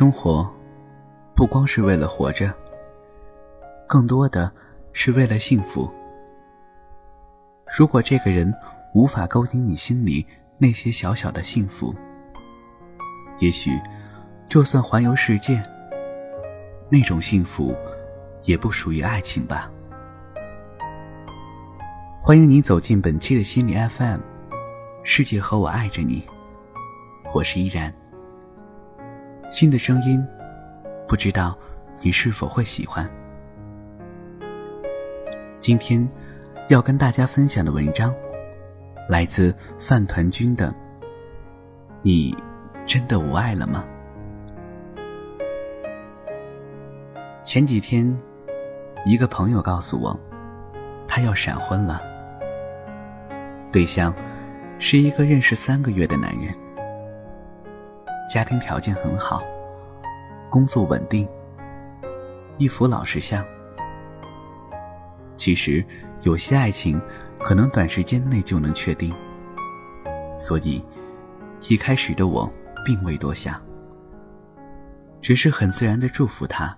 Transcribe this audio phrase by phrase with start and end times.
[0.00, 0.50] 生活，
[1.36, 2.50] 不光是为了活着，
[3.86, 4.50] 更多的
[4.94, 5.92] 是为了幸福。
[7.76, 8.50] 如果这个人
[8.94, 11.94] 无法勾起你心里那些小小的幸福，
[13.40, 13.78] 也许
[14.48, 15.62] 就算环游世界，
[16.88, 17.76] 那种幸福
[18.44, 19.70] 也不属于爱情吧。
[22.22, 24.20] 欢迎你走进本期的心理 FM，
[25.02, 26.26] 世界和我爱着你，
[27.34, 27.99] 我是依然。
[29.50, 30.24] 新的声音，
[31.08, 31.58] 不知道
[32.00, 33.04] 你是否会喜欢。
[35.58, 36.08] 今天
[36.68, 38.14] 要跟大家分享的文章，
[39.08, 40.72] 来自饭团君的。
[42.00, 42.34] 你
[42.86, 43.84] 真的无爱了吗？
[47.42, 48.16] 前几天，
[49.04, 50.18] 一个朋友告诉我，
[51.08, 52.00] 他要闪婚了。
[53.72, 54.14] 对象
[54.78, 56.54] 是一个认识三个月的男人。
[58.30, 59.42] 家庭条件很好，
[60.48, 61.28] 工作稳定，
[62.58, 63.44] 一副老实相。
[65.36, 65.84] 其实，
[66.22, 67.02] 有些爱情
[67.40, 69.12] 可能短时间内就能确定，
[70.38, 70.80] 所以
[71.68, 72.48] 一开始的我
[72.84, 73.60] 并未多想，
[75.20, 76.72] 只是很自然的祝福他。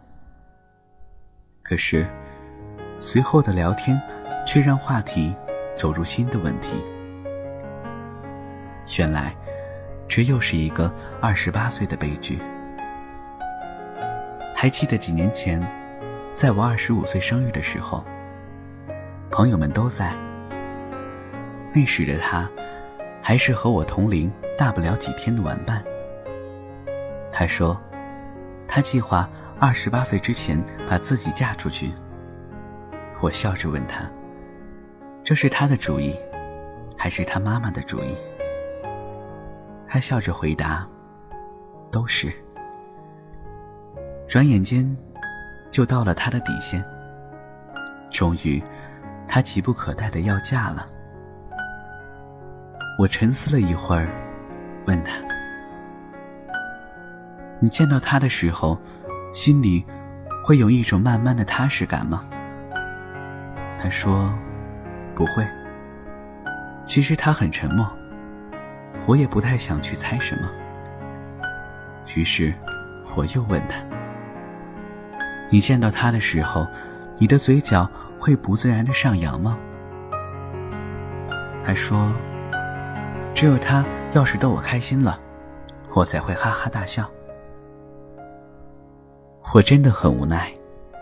[1.63, 2.07] 可是，
[2.99, 4.01] 随后的聊天
[4.47, 5.37] 却让话题
[5.77, 6.83] 走入新的问题。
[8.99, 9.37] 原来。
[10.15, 12.39] 这又是一个二十八岁的悲剧。
[14.55, 15.59] 还记得几年前，
[16.35, 18.05] 在我二十五岁生日的时候，
[19.31, 20.15] 朋友们都在。
[21.73, 22.47] 那时的他，
[23.23, 25.83] 还是和我同龄、大不了几天的玩伴。
[27.33, 27.81] 他说，
[28.69, 29.27] 他计划
[29.59, 31.91] 二十八岁之前把自己嫁出去。
[33.23, 34.05] 我笑着问他
[35.25, 36.15] ：“这是他的主意，
[36.99, 38.15] 还是他妈妈的主意？”
[39.93, 40.89] 他笑着回答
[41.93, 42.33] ：“都是。”
[44.27, 44.97] 转眼间，
[45.71, 46.83] 就到了他的底线。
[48.11, 48.63] 终于，
[49.29, 50.89] 他急不可待的要嫁了。
[52.99, 54.09] 我沉思了一会儿，
[54.87, 55.13] 问他
[57.61, 58.81] ：“你见到他的时候，
[59.35, 59.85] 心里
[60.43, 62.25] 会有一种慢慢的踏实感吗？”
[63.79, 64.33] 他说
[65.15, 65.47] ：“不会。”
[66.87, 67.87] 其实他很沉默。
[69.07, 70.49] 我也不太想去猜什么，
[72.15, 72.55] 于是
[73.17, 73.83] 我又问他
[75.51, 76.67] ：“你见到他的时候，
[77.19, 79.59] 你的嘴角会不自然的上扬吗？”
[81.65, 82.13] 他说
[83.35, 85.19] ：“只有他要是逗我开心了，
[85.95, 87.11] 我才会哈哈大笑。”
[89.53, 90.53] 我真的很无奈，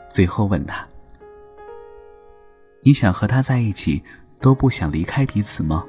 [0.09, 0.87] 最后问他
[2.83, 4.03] ：“你想和他在一起，
[4.41, 5.85] 都不想离开彼此吗？”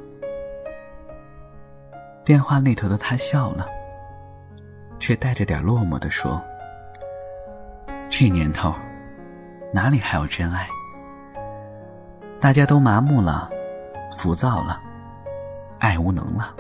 [2.32, 3.68] 电话那头的他笑了，
[5.00, 6.42] 却带着点落寞的说
[8.10, 8.74] ：“这年头，
[9.74, 10.66] 哪里还有真爱？
[12.40, 13.50] 大家都麻木了，
[14.18, 14.80] 浮躁了，
[15.78, 16.56] 爱无能了。”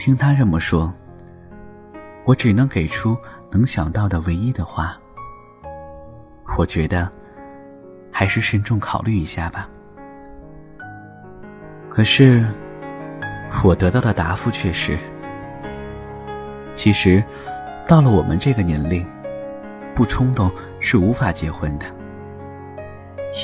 [0.00, 0.90] 听他这么说，
[2.24, 3.14] 我只能给出
[3.50, 4.98] 能想到的唯一的话：
[6.56, 7.12] 我觉得，
[8.10, 9.68] 还是慎重考虑一下吧。
[11.90, 12.46] 可是。
[13.62, 14.98] 我得到的答复却是：
[16.74, 17.22] 其实，
[17.86, 19.06] 到了我们这个年龄，
[19.94, 20.50] 不冲动
[20.80, 21.84] 是无法结婚的。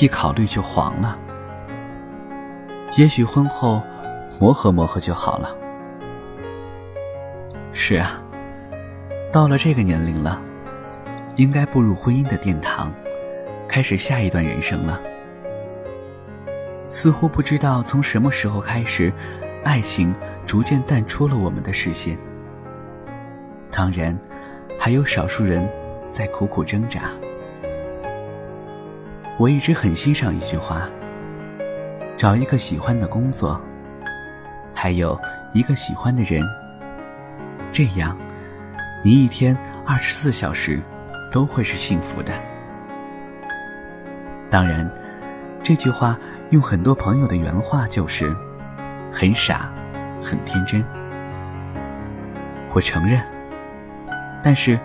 [0.01, 1.17] 一考虑就黄了。
[2.97, 3.81] 也许婚后
[4.39, 5.55] 磨合磨合就好了。
[7.71, 8.19] 是啊，
[9.31, 10.41] 到了这个年龄了，
[11.35, 12.91] 应该步入婚姻的殿堂，
[13.67, 14.99] 开始下一段人生了。
[16.89, 19.13] 似乎不知道从什么时候开始。
[19.67, 22.17] 爱情逐渐淡出了我们的视线。
[23.69, 24.17] 当然，
[24.79, 25.67] 还有少数人
[26.09, 27.01] 在苦苦挣扎。
[29.37, 30.89] 我一直很欣赏一句话：
[32.15, 33.59] 找一个喜欢的工作，
[34.73, 35.19] 还有
[35.53, 36.41] 一个喜欢的人，
[37.73, 38.17] 这样，
[39.03, 39.55] 你一天
[39.85, 40.79] 二十四小时
[41.29, 42.31] 都会是幸福的。
[44.49, 44.89] 当然，
[45.61, 46.17] 这句话
[46.51, 48.33] 用很多朋友的原话就是。
[49.19, 49.67] 很傻，
[50.21, 50.85] 很天真。
[52.71, 53.19] 我承认，
[54.43, 54.79] 但是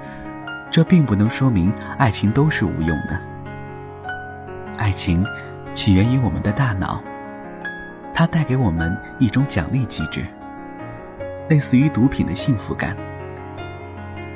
[0.71, 3.21] 这并不能说明爱情都是无用的。
[4.79, 5.23] 爱情
[5.75, 6.99] 起源于我们的大脑，
[8.15, 10.25] 它带给我们一种奖励机制，
[11.51, 12.97] 类似于毒品的幸福感。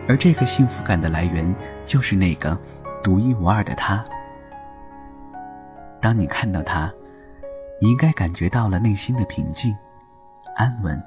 [0.06, 1.54] 而这个幸福感的来源，
[1.86, 2.54] 就是那个
[3.02, 4.04] 独一无二的他。
[6.02, 6.92] 当你看到他。
[7.78, 9.76] 你应该感觉到了内心的平静、
[10.56, 11.00] 安稳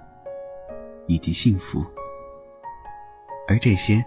[1.07, 1.83] 以及幸福，
[3.47, 4.05] 而这些，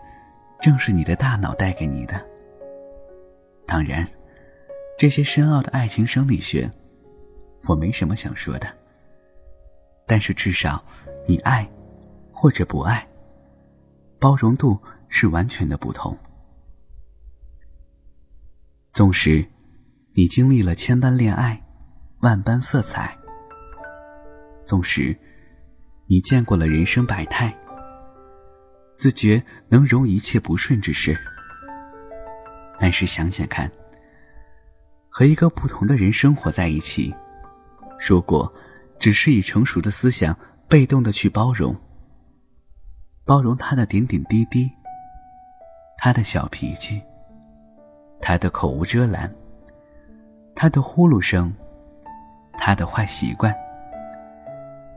[0.60, 2.14] 正是你的大脑带给你的。
[3.66, 4.08] 当然，
[4.96, 6.70] 这些深奥的爱情生理学，
[7.66, 8.68] 我没什么想说的。
[10.06, 10.80] 但是至少，
[11.26, 11.68] 你爱，
[12.30, 13.04] 或者不爱，
[14.20, 14.78] 包容度
[15.08, 16.16] 是完全的不同。
[18.92, 19.44] 纵使
[20.14, 21.60] 你经历了千般恋爱，
[22.20, 23.10] 万般色彩；
[24.64, 25.16] 纵使
[26.06, 27.54] 你见过了人生百态。
[28.94, 31.16] 自觉能容一切不顺之事，
[32.78, 33.70] 但是想想看，
[35.08, 37.12] 和一个不同的人生活在一起，
[37.98, 38.52] 如果
[38.98, 40.36] 只是以成熟的思想
[40.68, 41.74] 被动的去包容，
[43.24, 44.70] 包容他的点点滴滴，
[45.96, 47.00] 他的小脾气，
[48.20, 49.34] 他的口无遮拦，
[50.54, 51.50] 他的呼噜声，
[52.58, 53.52] 他的坏习惯，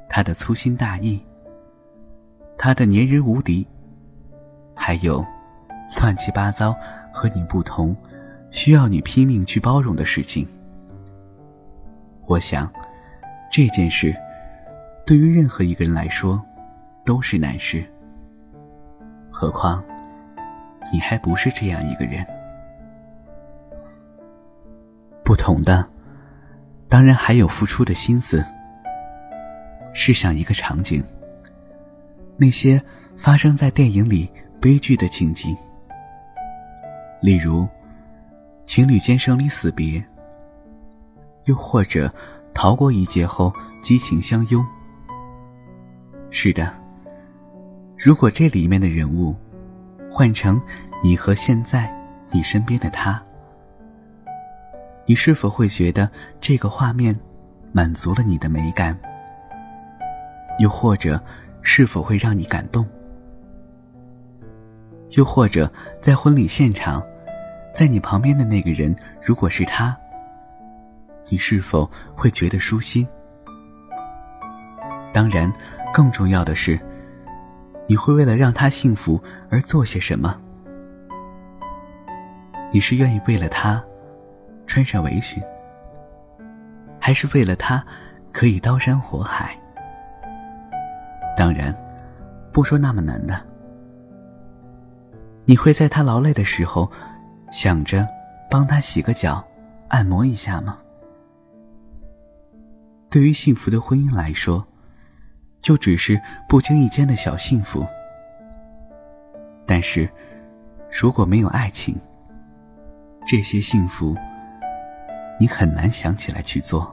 [0.09, 1.23] 他的粗心大意，
[2.57, 3.67] 他的粘人无敌。
[4.75, 5.25] 还有，
[5.99, 6.75] 乱七八糟
[7.11, 7.95] 和你不同，
[8.51, 10.47] 需要你拼命去包容的事情。
[12.27, 12.71] 我想，
[13.51, 14.15] 这件事
[15.05, 16.41] 对于任何一个人来说
[17.05, 17.85] 都是难事。
[19.31, 19.83] 何况，
[20.91, 22.25] 你还不是这样一个人。
[25.23, 25.87] 不同的，
[26.87, 28.43] 当然还有付出的心思。
[30.05, 31.03] 试想一个场景，
[32.37, 32.79] 那些
[33.17, 34.29] 发生在电影里。
[34.61, 35.55] 悲剧的情景，
[37.21, 37.67] 例如
[38.65, 40.03] 情侣间生离死别，
[41.45, 42.11] 又或者
[42.51, 44.65] 逃过一劫后激情相拥。
[46.31, 46.73] 是的，
[47.95, 49.35] 如果这里面的人物
[50.09, 50.61] 换成
[51.03, 51.91] 你和现在
[52.31, 53.21] 你身边的他，
[55.05, 56.09] 你是否会觉得
[56.41, 57.15] 这个画面
[57.71, 58.97] 满足了你的美感？
[60.59, 61.21] 又或者
[61.61, 62.85] 是否会让你感动？
[65.11, 65.71] 又或者，
[66.01, 67.01] 在婚礼现场，
[67.73, 69.95] 在你旁边的那个人，如果是他，
[71.29, 73.07] 你是否会觉得舒心？
[75.13, 75.51] 当然，
[75.93, 76.79] 更重要的是，
[77.87, 80.39] 你会为了让他幸福而做些什么？
[82.71, 83.81] 你是愿意为了他
[84.67, 85.41] 穿上围裙，
[86.99, 87.85] 还是为了他
[88.33, 89.57] 可以刀山火海？
[91.35, 91.75] 当然，
[92.51, 93.39] 不说那么难的。
[95.45, 96.89] 你会在他劳累的时候，
[97.51, 98.07] 想着
[98.49, 99.45] 帮他洗个脚、
[99.89, 100.79] 按摩一下吗？
[103.09, 104.65] 对于幸福的婚姻来说，
[105.61, 107.85] 就只是不经意间的小幸福。
[109.65, 110.09] 但是，
[110.89, 111.95] 如果没有爱情，
[113.25, 114.15] 这些幸福
[115.39, 116.91] 你很难想起来去做。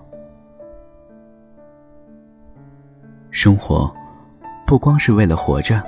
[3.30, 3.94] 生活
[4.72, 5.84] 不光是为了活着，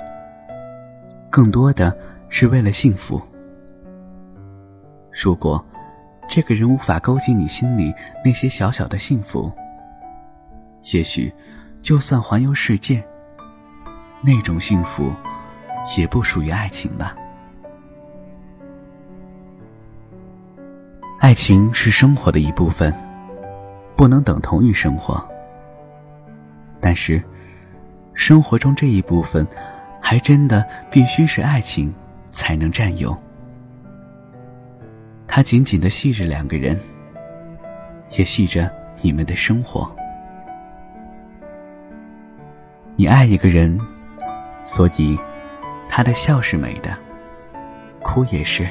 [1.31, 1.91] 更多的。
[2.29, 3.19] 是为了幸福。
[5.11, 5.63] 如果
[6.27, 7.91] 这个人无法勾起你心里
[8.23, 9.51] 那些小小的幸福，
[10.93, 11.33] 也许
[11.81, 13.03] 就算环游世界，
[14.21, 15.11] 那种幸福
[15.97, 17.15] 也不属于爱情吧。
[21.19, 22.93] 爱情是生活的一部分，
[23.95, 25.27] 不能等同于生活。
[26.79, 27.23] 但是，
[28.15, 29.45] 生活中这一部分，
[30.01, 31.93] 还真的必须是爱情。
[32.35, 33.17] 才能占有。
[35.25, 36.77] 它紧紧的系着两个人，
[38.17, 38.69] 也系着
[39.01, 39.89] 你们的生活。
[42.97, 43.79] 你爱一个人，
[44.65, 45.17] 所以
[45.87, 46.93] 他的笑是美的，
[48.01, 48.67] 哭也是。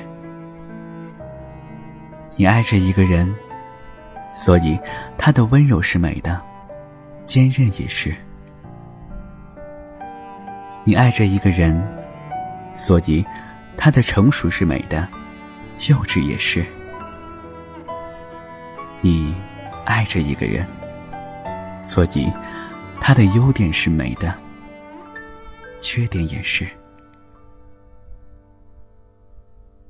[2.36, 3.34] 你爱着一个人，
[4.34, 4.78] 所以
[5.16, 6.38] 他的温柔是美的，
[7.24, 8.14] 坚韧也是。
[10.84, 11.82] 你爱着一个人，
[12.74, 13.24] 所以。
[13.76, 15.06] 他的成熟是美的，
[15.88, 16.64] 幼稚也是。
[19.00, 19.34] 你
[19.84, 20.64] 爱着一个人，
[21.82, 22.32] 所以
[23.00, 24.32] 他的优点是美的，
[25.80, 26.64] 缺点也是。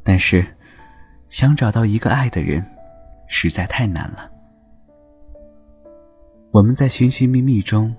[0.02, 0.42] 但是，
[1.28, 2.64] 想找到一个爱的人，
[3.28, 4.30] 实在太难了。
[6.52, 7.94] 我们在寻寻觅觅中，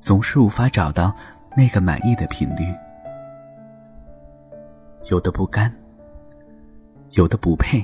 [0.00, 1.14] 总是无法找到
[1.56, 2.74] 那个满意的频率。
[5.10, 5.72] 有的不甘，
[7.12, 7.82] 有的不配，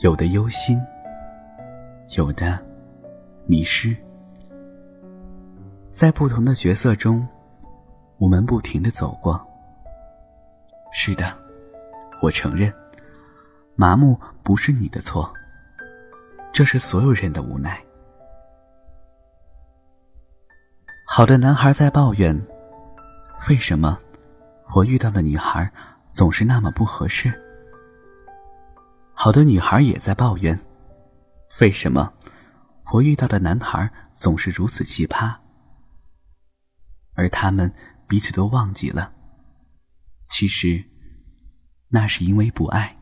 [0.00, 0.80] 有的忧心，
[2.16, 2.58] 有的
[3.46, 3.94] 迷失，
[5.88, 7.26] 在不同的角色中，
[8.16, 9.40] 我们不停的走过。
[10.92, 11.32] 是的，
[12.20, 12.72] 我承认，
[13.76, 15.30] 麻木不是你的错，
[16.52, 17.78] 这是所有人的无奈。
[21.18, 22.32] 好的男孩在抱怨，
[23.48, 23.98] 为什么？
[24.72, 25.68] 我遇到的女孩
[26.12, 27.28] 总是那么不合适。
[29.14, 30.56] 好多女孩也在抱怨，
[31.60, 32.12] 为什么
[32.92, 35.34] 我遇到的男孩总是如此奇葩？
[37.14, 37.74] 而他们
[38.06, 39.12] 彼此都忘记了，
[40.28, 40.84] 其实
[41.88, 42.96] 那是因为不爱。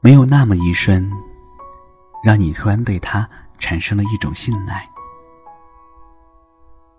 [0.00, 1.12] 没有那么一瞬，
[2.22, 4.88] 让你突然对他产生了一种信赖。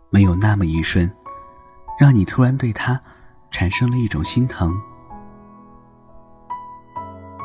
[0.09, 1.09] 没有那么一瞬，
[1.97, 2.99] 让你突然对他
[3.49, 4.69] 产生了一种心疼；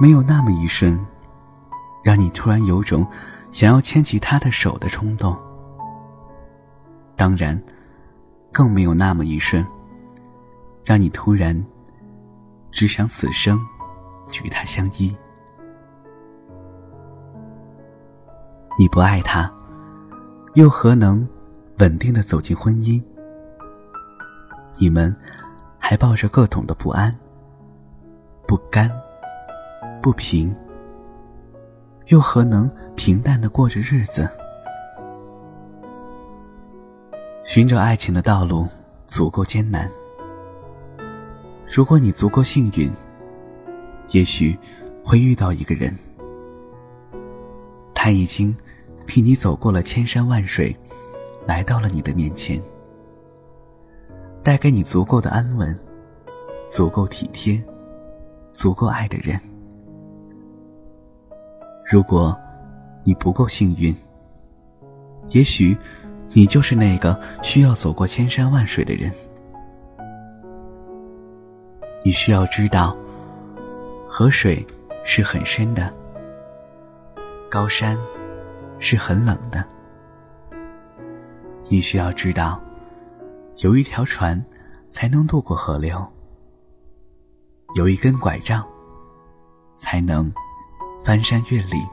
[0.01, 0.99] 没有那么一瞬，
[2.03, 3.07] 让你突然有种
[3.53, 5.37] 想要牵起他的手的冲动。
[7.17, 7.61] 当然，
[8.53, 9.65] 更没有那么一瞬，
[10.85, 11.65] 让你突然
[12.71, 13.59] 只想此生
[14.45, 15.17] 与他相依。
[18.79, 19.53] 你不爱他，
[20.55, 21.27] 又何能？
[21.79, 23.01] 稳定的走进婚姻，
[24.79, 25.15] 你们
[25.79, 27.17] 还抱着各种的不安、
[28.49, 28.91] 不甘、
[30.03, 30.53] 不平，
[32.07, 34.29] 又何能平淡的过着日子？
[37.45, 38.67] 寻找爱情的道路
[39.07, 39.89] 足够艰难。
[41.73, 42.91] 如果你足够幸运，
[44.11, 44.59] 也许
[45.05, 45.97] 会遇到一个人，
[47.95, 48.53] 他已经
[49.09, 50.73] 替你走过了千山万水。
[51.47, 52.63] 来到了你的面前，
[54.43, 55.75] 带给你足够的安稳，
[56.69, 57.59] 足够体贴，
[58.53, 59.41] 足够爱的人。
[61.91, 62.39] 如果
[63.05, 63.97] 你不够幸运，
[65.31, 65.75] 也许
[66.35, 69.11] 你就是那个需要走过千山万水的人。
[72.05, 72.95] 你需要知道，
[74.07, 74.63] 河水
[75.03, 75.91] 是很深的，
[77.51, 77.97] 高山
[78.79, 79.65] 是很冷的。
[81.69, 82.61] 你需要知道，
[83.59, 84.43] 有一条船
[84.91, 86.07] 才能渡过河流，
[87.75, 88.67] 有一根拐杖
[89.77, 90.33] 才能
[91.05, 91.87] 翻山越岭。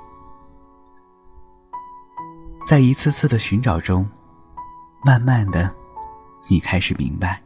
[2.65, 4.07] 在一次次的寻找中，
[5.03, 5.69] 慢慢的，
[6.49, 7.41] 你开始明白，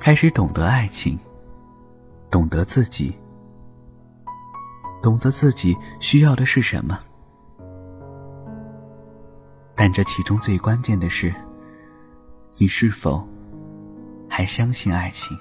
[0.00, 1.18] 开始懂得爱情，
[2.30, 3.16] 懂得自己，
[5.00, 6.98] 懂得自己需要的是什么。
[9.74, 11.34] 但这其中最关键的是，
[12.58, 13.26] 你是否
[14.28, 15.36] 还相信爱情？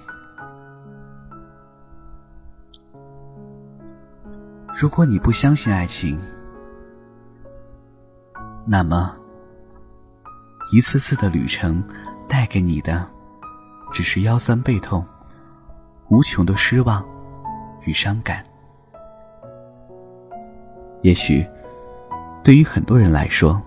[4.74, 6.20] 如果你不相信爱情，
[8.66, 9.16] 那么
[10.72, 11.84] 一次次的旅程
[12.28, 13.08] 带给你的，
[13.92, 15.06] 只是腰酸背痛、
[16.10, 17.06] 无穷的失望
[17.84, 18.44] 与伤感。
[21.04, 21.46] 也许，
[22.44, 23.62] 对于很多人来说，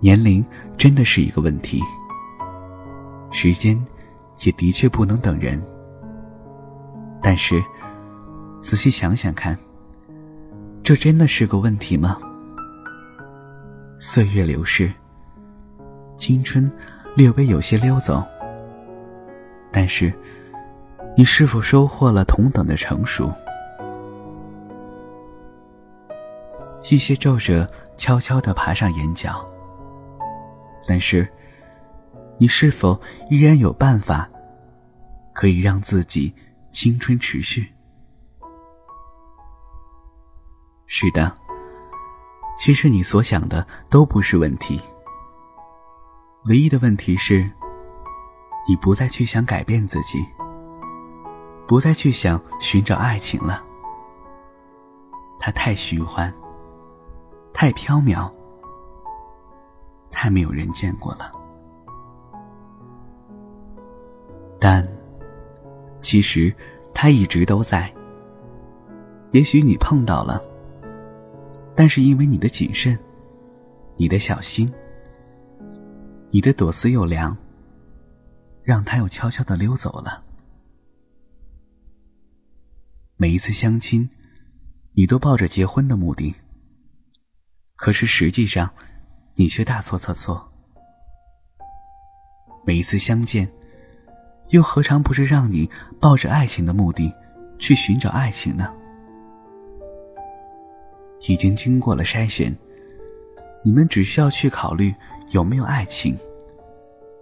[0.00, 0.44] 年龄
[0.76, 1.82] 真的是一个问题，
[3.32, 3.76] 时间
[4.44, 5.60] 也的确不能等人。
[7.20, 7.60] 但是，
[8.62, 9.58] 仔细想想看，
[10.84, 12.16] 这真的是个问题吗？
[13.98, 14.92] 岁月流逝，
[16.16, 16.70] 青春
[17.16, 18.22] 略微有些溜走，
[19.72, 20.12] 但是，
[21.16, 23.32] 你是否收获了同等的成熟？
[26.88, 29.44] 一些皱褶悄悄地爬上眼角。
[30.86, 31.26] 但是，
[32.38, 34.28] 你是否依然有办法，
[35.34, 36.32] 可以让自己
[36.70, 37.72] 青春持续？
[40.86, 41.36] 是的，
[42.56, 44.80] 其实你所想的都不是问题。
[46.44, 47.42] 唯一的问题是，
[48.66, 50.24] 你不再去想改变自己，
[51.66, 53.62] 不再去想寻找爱情了。
[55.38, 56.32] 它太虚幻，
[57.52, 58.32] 太飘渺。
[60.10, 61.30] 太没有人见过了，
[64.58, 64.86] 但
[66.00, 66.52] 其实
[66.92, 67.92] 他一直都在。
[69.32, 70.42] 也许你碰到了，
[71.76, 72.98] 但是因为你的谨慎、
[73.96, 74.72] 你的小心、
[76.30, 77.36] 你的左思右量，
[78.62, 80.24] 让他又悄悄的溜走了。
[83.16, 84.08] 每一次相亲，
[84.94, 86.34] 你都抱着结婚的目的，
[87.76, 88.68] 可是实际上。
[89.40, 90.44] 你却大错特错。
[92.64, 93.48] 每一次相见，
[94.48, 97.14] 又何尝不是让你抱着爱情的目的
[97.56, 98.74] 去寻找爱情呢？
[101.28, 102.52] 已经经过了筛选，
[103.62, 104.92] 你们只需要去考虑
[105.30, 106.18] 有没有爱情，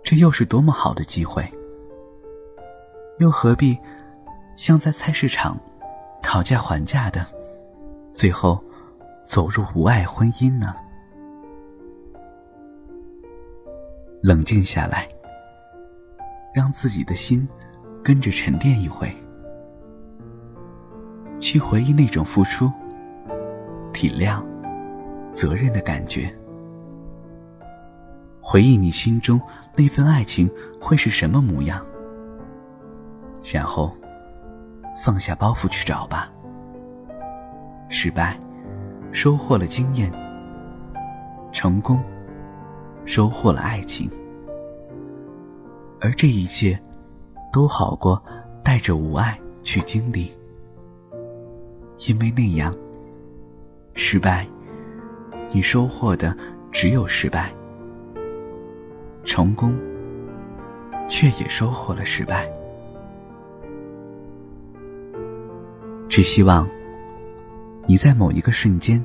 [0.03, 1.47] 这又是多么好的机会！
[3.19, 3.79] 又何必
[4.57, 5.61] 像在菜市场
[6.23, 7.27] 讨价还价的，
[8.15, 8.59] 最后
[9.27, 10.75] 走入无爱婚姻呢？
[14.27, 15.09] 冷静下来，
[16.53, 17.49] 让自己的心
[18.03, 19.09] 跟着沉淀一回，
[21.39, 22.69] 去回忆那种付出、
[23.93, 24.43] 体谅、
[25.31, 26.29] 责任的感觉，
[28.41, 29.41] 回忆你心中
[29.77, 31.81] 那份爱情会是什么模样，
[33.45, 33.97] 然后
[35.05, 36.29] 放下包袱去找吧。
[37.89, 38.37] 失败，
[39.13, 40.11] 收获了经验；
[41.53, 42.03] 成功，
[43.07, 44.11] 收获了爱情。
[46.01, 46.79] 而这一切，
[47.53, 48.23] 都好过
[48.63, 50.31] 带着无爱去经历，
[52.07, 52.75] 因为那样，
[53.95, 54.47] 失败，
[55.51, 56.37] 你收获的
[56.71, 57.49] 只有失败；
[59.25, 59.75] 成功，
[61.09, 62.47] 却也收获了失败。
[66.09, 66.69] 只希望。
[67.89, 69.01] 你在某一个瞬间，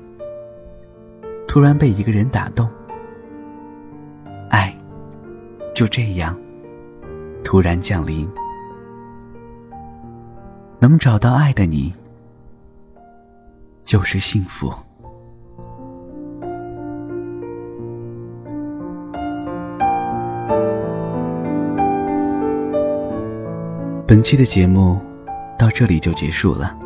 [1.48, 2.67] 突然被一个人打动，
[5.74, 6.38] 就这样
[7.44, 8.28] 突然降临。
[10.80, 11.94] 能找到爱的你，
[13.84, 14.74] 就是幸福。
[24.08, 25.00] 本期的节目
[25.58, 26.78] 到这里就结束了。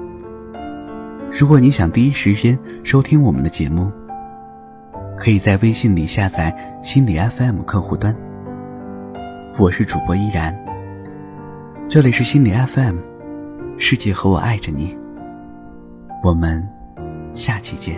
[1.32, 3.92] 如果你想第一时间收听我们的节目，
[5.18, 8.15] 可以在微信里下载心理 FM 客户端。
[9.57, 10.53] 我是主播依然，
[11.88, 12.97] 这里是心理 FM，
[13.77, 14.97] 世界和我爱着你。
[16.21, 16.67] 我们
[17.33, 17.97] 下期见。